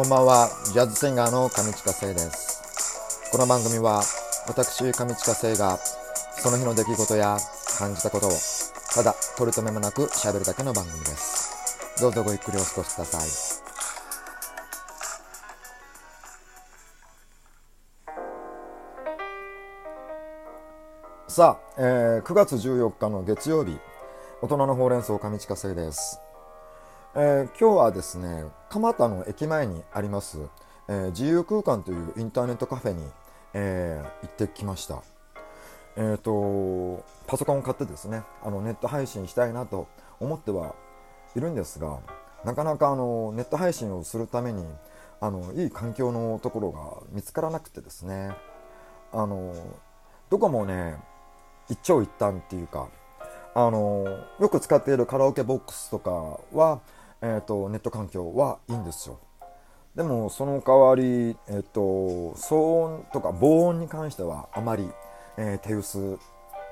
[0.00, 3.30] こんばんは、ジャズシンガーの上近聖です。
[3.30, 4.00] この番組は、
[4.48, 5.76] 私、上近聖が、
[6.38, 7.36] その日の出来事や
[7.78, 8.30] 感じたことを、
[8.94, 12.00] ただ、取り留めもなく喋るだけの番組です。
[12.00, 13.28] どうぞごゆっくりお過ごしください。
[21.28, 23.78] さあ、えー9月14日の月曜日、
[24.40, 26.22] 大人のほうれん草上近聖です。
[27.12, 30.38] えー今日はですね蒲田の駅前にあります、
[30.88, 33.04] えー自由空間というインターネットカフェに、
[33.52, 35.02] えー行ってきました。
[35.96, 39.88] えっ、とパソコンを買ってですねあのネット配信したいなと
[40.20, 40.76] 思っては
[41.34, 41.98] いるんですが
[42.44, 44.64] なかなかあのネット配信をするために
[45.20, 48.30] あのいい環境のところが見つからなくてですね
[49.12, 49.52] あの
[50.30, 50.94] どこもね
[51.68, 52.88] 一長一短っていうか
[53.54, 54.04] あの
[54.40, 56.80] よく使っているカラオケボックスとかは、
[57.22, 59.18] えー、とネット環境はいいんですよ。
[59.94, 61.80] でもその代わり、えー、と
[62.36, 64.88] 騒音とか防音に関してはあまり、
[65.36, 66.18] えー手薄。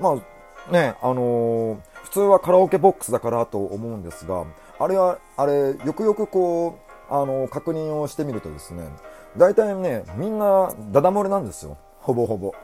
[0.00, 4.44] まあねあのー普通はカラオケボックスだからと思うんですが
[4.78, 6.78] あれはあれよくよくこ
[7.10, 8.88] う、あの確認をしてみるとですね
[9.36, 11.76] 大体ねみんなダダ漏れなんですよ。
[11.98, 12.54] ほぼほぼ。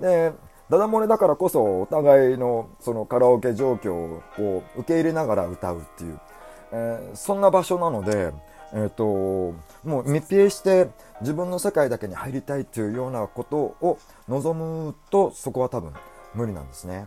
[0.00, 0.32] で
[0.70, 6.20] ダダ漏れだからこそお互いのそのカラオケ状況をこう受け入れながら歌うっていう、
[6.72, 8.32] えーそんな場所なので、
[8.72, 9.04] えー、と
[9.84, 10.88] もう密閉して
[11.20, 15.92] 自分の世界だけに入りたいというようなことを望むとそこは多分
[16.34, 17.06] 無理なんですね。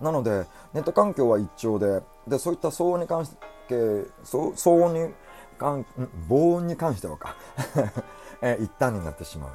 [0.00, 3.32] なのでネット環境は一調ででそういった騒音に関し
[3.68, 3.74] て
[4.24, 5.12] 騒音に
[5.58, 5.84] 関
[6.28, 7.36] 防音に関してはか、
[8.40, 9.48] えー一旦になってしま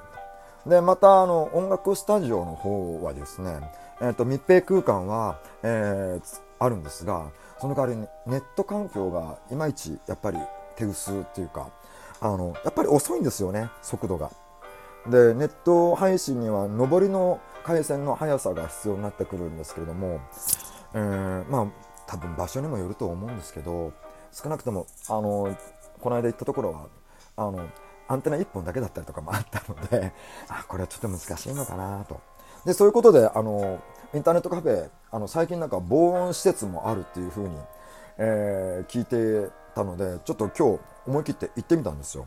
[0.65, 0.69] う。
[0.69, 3.71] でまたあの音楽スタジオの方はですね、
[4.01, 10.37] えー、と密閉空間は、えーあるんですがその代わりにネット環境がいまいちやっぱり
[10.75, 11.69] 手薄っていうか
[12.21, 14.31] あのやっぱり遅いんですよね速度が。
[15.09, 20.19] でネット配信には上りの回線の速さが必要になってくるんですけれども、
[20.93, 21.67] えーまあ
[22.07, 23.91] 多分場所にもよると思うんですけど
[24.31, 25.55] 少なくともあの
[25.99, 26.87] この間行ったところは
[27.35, 27.67] あの
[28.07, 30.13] アンテナ1本だけだったりとかもあったので
[30.47, 32.21] あこれはちょっと難しいのかなと
[32.65, 33.79] でそういうことであの
[34.15, 37.55] インターネットカフェあの最近なんか防音施設もあるっていうふうに、
[38.17, 42.25] えー聞いてたのでちょっと今日思い切って行ってみたんですよ。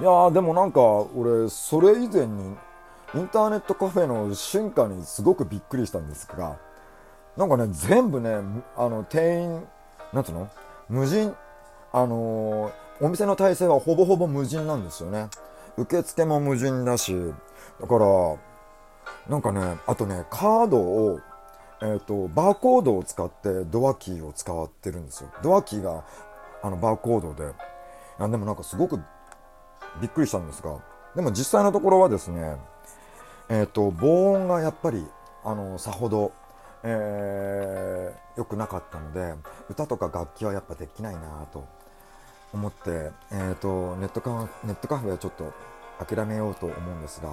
[0.00, 0.80] いやでもなんか
[1.14, 2.56] 俺それ以前に
[3.14, 6.58] インターネットカフェの進化にすごくびっくりしたんですが
[7.36, 8.30] なんかね全部ね
[8.76, 9.62] あの店員
[10.12, 10.50] なんつうの？
[10.88, 11.32] 無人
[11.92, 15.28] あのーお店の体制はほぼほぼ無人なんですよね。
[15.76, 17.14] 受付も無人だし
[17.80, 18.06] だから
[19.28, 21.20] なんかねあとねカードを
[21.82, 25.30] えー、とバーコードを使ってドアキーを使ってるんですよ。
[25.42, 26.04] ドアキーが
[26.62, 27.44] あのバーコードで。
[27.44, 29.00] いやでもなんかすごく
[30.00, 30.78] びっくりしたんですが
[31.16, 32.56] でも実際のところはですね
[33.48, 35.04] えっ、と防音がやっぱり
[35.44, 36.32] あのさほど
[36.84, 39.34] えー良くなかったので
[39.68, 41.64] 歌とか楽器はやっぱできないなと
[42.52, 45.52] 思って、えー、とネットカネットカフェはちょっと
[46.04, 47.30] 諦めようと思うんですが、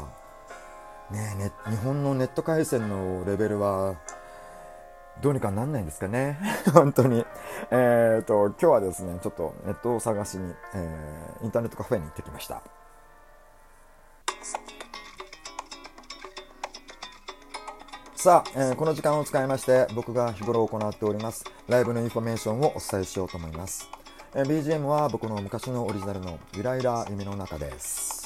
[1.11, 3.95] ね日本のネット回線のレベルは
[5.21, 6.39] どうにかなんないんですかね。
[6.73, 7.25] 本当に。
[7.69, 12.61] えっ、と今日はですねちょっとネットを探しに、えーインターネットカフェに行ってきました。
[18.15, 23.89] さあ、えーこの時間を使いまして僕が日頃行っておりますライブのインフォメーションをお伝えしようと思います、
[24.35, 28.20] えー BGM は僕の昔のオリジナルのゆらゆら夢の中です。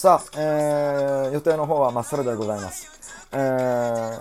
[0.00, 2.86] さあ、えー予定の方はまっさらでございます、
[3.32, 4.20] えー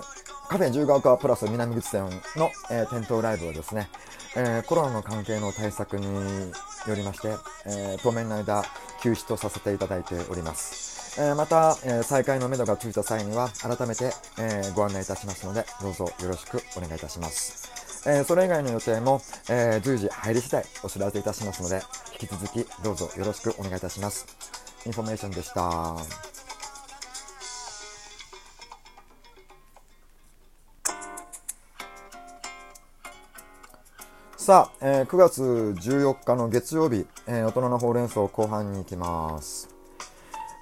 [0.49, 2.01] カフェ自由が丘プラス南口店
[2.35, 3.87] の、えー店頭ライブをですね、
[4.35, 7.27] えーコロナの関係の対策によりまして、
[7.67, 8.63] えー当面の間
[9.03, 14.05] 休止とさせていただいております、えーまた、えー再開のめどがついた際には改めて、
[14.39, 21.83] えーご案内いたしますのでどうぞよろしくお願いいたします、えーそれ以外の予定も、えー随時入り次第お知らせいたしますので
[22.19, 24.46] 引き続きどうぞよろしくお願いいたします。
[24.87, 25.97] インフォメーションでした。
[34.37, 39.67] さあ、えー9月14日の月曜日、えー大人のほうれん草後半に行きます。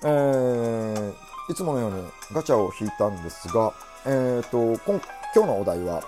[0.03, 1.13] えー
[1.51, 3.75] いつものようにガチャを引いたんですが、
[4.07, 4.99] えー、と今
[5.35, 6.01] 今日のお題は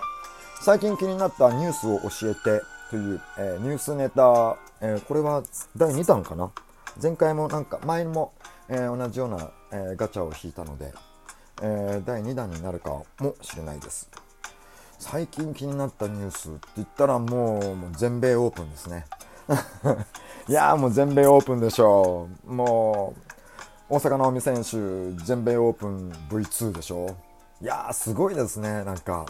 [0.63, 5.43] 最近気になったニュースを教えてという、えーニュースネタ、えーこれは
[5.75, 6.51] 第2弾かな？
[7.01, 8.33] 前回もなんか前も、
[8.69, 10.93] えー同じような、えーガチャを引いたので、
[11.61, 14.09] えー第2弾になるかもしれないです。
[14.99, 19.05] 最近気になったニュースって言ったらもうもう全米オープンですね。
[20.49, 22.53] いやもう全米オープンでしょう。
[22.53, 23.13] も
[23.89, 27.15] う大坂なおみ選手全米オープン V2 でしょ
[27.61, 29.25] いやーすごいですねなんか。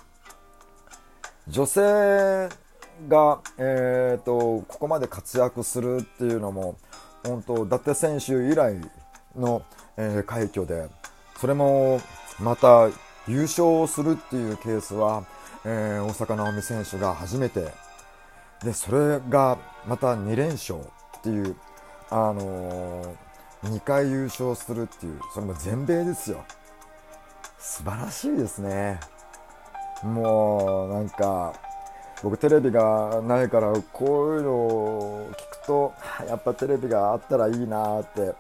[1.48, 2.50] 女性
[3.08, 6.78] が、えーと、ここまで活躍するっていうのも
[7.28, 8.76] 本当伊達選手以来
[9.36, 9.62] の、
[9.98, 10.88] えー、快挙で
[11.40, 12.02] それも
[12.40, 12.90] また
[13.28, 15.26] 優勝するっていうケースは、
[15.66, 17.88] えー、大坂なおみ選手が初めて。
[18.64, 21.56] でそれがまた2連勝っていう、
[22.10, 26.44] あのー、2回優勝するっていうそれも全米ですよ。
[27.60, 29.00] 素晴らしいですね。
[30.04, 31.54] もうなんか
[32.24, 35.94] 僕テレビがないからこういうのを聞と
[36.28, 38.34] やっぱテレビがあったらいいなって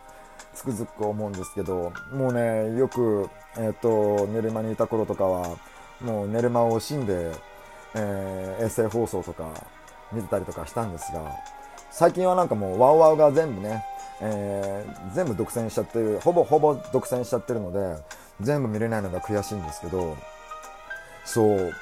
[0.56, 5.57] つくづく思うんですけどもうねよく、えーと、寝る間にいた頃とかは
[6.01, 7.31] もう寝る間を惜しんで、
[7.94, 9.51] えー、衛星放送とか
[10.12, 11.35] 見てたりとかしたんですが
[11.91, 13.83] 最近はなんかもうワウワウが全部ね、
[14.21, 18.01] えー、全部独占しちゃってるほぼほぼ独占しちゃってるので
[18.41, 20.15] 全部見れないのが悔しいんですけど
[21.25, 21.73] そう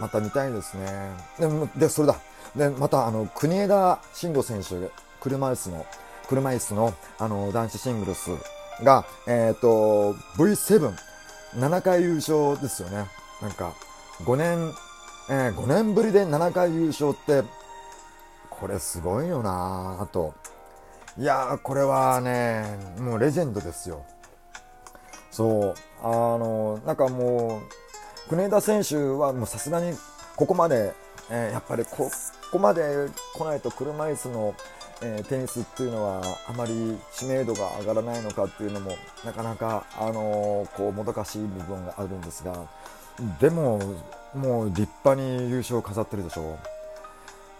[0.00, 1.10] また見たいですね。
[1.38, 2.16] でもでそれだ。
[2.56, 4.90] でまたあの国枝慎吾選手
[5.20, 5.86] 車椅子の
[6.28, 8.30] 車椅子のあの男子シングルス
[8.82, 10.94] が、え、ー、と、V7、
[11.56, 13.06] 7回優勝ですよね。
[13.42, 13.74] なんか、
[14.24, 14.72] 5年、
[15.30, 17.42] えー、5年ぶりで7回優勝って、
[18.50, 20.34] これすごいよなあと。
[21.16, 24.04] いやー、これはね、もうレジェンドですよ。
[25.30, 27.60] そう、あの、なんかも
[28.26, 29.96] う、国枝選手はもうさすがに
[30.36, 30.94] ここまで、
[31.30, 32.10] えー、やっぱりこ
[32.50, 34.54] ここまで来ないと車椅子の
[35.00, 42.66] えー、テニスっていうのはあまり知名度が上がらないのかっていうのもなかなか、あのー、こうもどかしい部分があるんですが
[43.40, 43.78] でも
[44.34, 46.77] もう立派に優勝を飾ってるでしょう。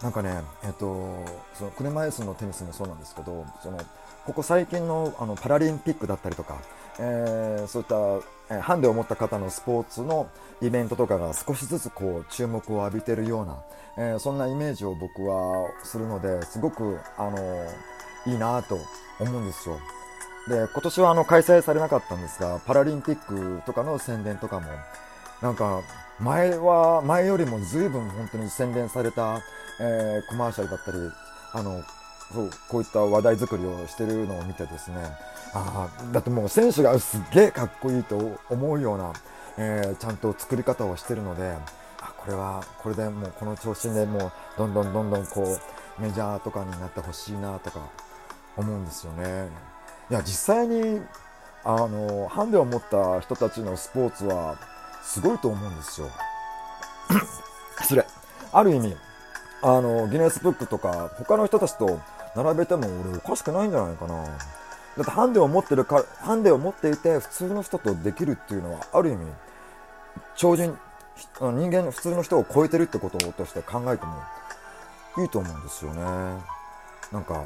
[0.01, 3.77] なんかね、えっ、と、その車椅子のテニスもそうなんですけどその
[4.25, 6.59] ここ最近のあのパラリンピックだったりとか、
[6.99, 10.29] えー、そういった、えー、ハンデを持った方のスポーツの
[10.61, 13.57] イベントとかが少しずつこう注目を浴びてるような、
[13.97, 17.37] えー、そんなイメージを僕はするのですごく、あの
[18.27, 18.77] いいなと
[19.19, 19.79] 思うんですよ。
[20.47, 24.67] で今年はあの開催されなかったんですがパラリンピックとかの宣伝とかも
[25.41, 25.81] なんか
[26.19, 29.41] 前は前よりも随分本当に洗練された、
[29.79, 30.97] えー、コマーシャルだったり
[31.53, 31.81] あの
[32.33, 34.97] そうこういった話題作りをしてるのを見てですね
[35.53, 39.13] あだってもう選手がすっげえかっこいいと思うような
[39.61, 41.57] えー、ちゃんと作り方をしてるので
[42.01, 47.81] あこれはこれでもうこの調子でもうどんどんどんどんこうメジャーとかになってほしいなとか
[48.55, 49.49] 思うんですよね。
[50.09, 51.01] いや実際に
[51.65, 54.57] あのハンデを持った人たちのスポーツは
[55.09, 56.09] すごいと思うんですよ。
[57.81, 58.05] 失礼。
[58.51, 58.95] ある意味
[59.61, 61.99] あのギネスブックとか他の人たちと
[62.35, 64.23] 並べても俺おかしくないんじゃないかな。
[64.23, 69.25] だってハンデを持ってるかハンデを持っていて普通の人とできるっていうのはある意味
[70.35, 70.77] 超人
[71.39, 74.21] 人間普通の人を超えてるってこととして考えても
[75.17, 76.01] いいと思うんですよね
[77.11, 77.45] なんか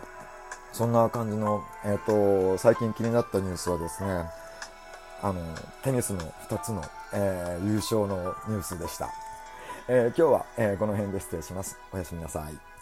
[0.72, 4.26] そんな感じの、えーと、最近気になったニュースはですね
[5.24, 5.42] あの
[5.84, 6.84] テニスの2つの、
[7.14, 9.10] えー、優勝のニュースでした、
[9.88, 11.78] えー、今日は、えー、この辺で失礼します。
[11.94, 12.73] おやすみなさい。